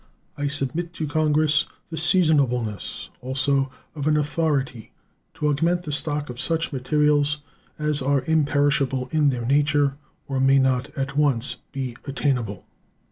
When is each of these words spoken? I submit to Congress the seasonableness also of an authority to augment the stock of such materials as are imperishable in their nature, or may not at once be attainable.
I 0.35 0.47
submit 0.47 0.93
to 0.93 1.05
Congress 1.05 1.67
the 1.91 1.95
seasonableness 1.97 3.11
also 3.21 3.69
of 3.93 4.07
an 4.07 4.17
authority 4.17 4.93
to 5.35 5.47
augment 5.47 5.83
the 5.83 5.91
stock 5.91 6.27
of 6.31 6.39
such 6.39 6.73
materials 6.73 7.37
as 7.77 8.01
are 8.01 8.23
imperishable 8.25 9.09
in 9.11 9.29
their 9.29 9.45
nature, 9.45 9.97
or 10.27 10.39
may 10.39 10.57
not 10.57 10.89
at 10.97 11.15
once 11.15 11.57
be 11.71 11.95
attainable. 12.07 12.65